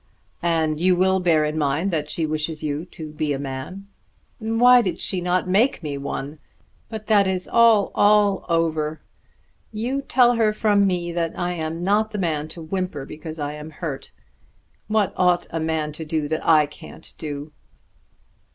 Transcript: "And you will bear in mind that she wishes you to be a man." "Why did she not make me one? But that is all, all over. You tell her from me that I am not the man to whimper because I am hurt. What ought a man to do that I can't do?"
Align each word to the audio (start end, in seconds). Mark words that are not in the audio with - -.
"And 0.41 0.81
you 0.81 0.95
will 0.95 1.19
bear 1.19 1.45
in 1.45 1.59
mind 1.59 1.91
that 1.91 2.09
she 2.09 2.25
wishes 2.25 2.63
you 2.63 2.85
to 2.85 3.13
be 3.13 3.33
a 3.33 3.37
man." 3.37 3.85
"Why 4.39 4.81
did 4.81 4.99
she 4.99 5.21
not 5.21 5.47
make 5.47 5.83
me 5.83 5.95
one? 5.95 6.39
But 6.89 7.05
that 7.05 7.27
is 7.27 7.47
all, 7.47 7.91
all 7.93 8.43
over. 8.49 8.99
You 9.71 10.01
tell 10.01 10.37
her 10.37 10.53
from 10.53 10.87
me 10.87 11.11
that 11.11 11.37
I 11.37 11.53
am 11.53 11.83
not 11.83 12.09
the 12.09 12.17
man 12.17 12.47
to 12.47 12.63
whimper 12.63 13.05
because 13.05 13.37
I 13.37 13.53
am 13.53 13.69
hurt. 13.69 14.11
What 14.87 15.13
ought 15.15 15.45
a 15.51 15.59
man 15.59 15.91
to 15.91 16.03
do 16.03 16.27
that 16.29 16.43
I 16.43 16.65
can't 16.65 17.13
do?" 17.19 17.51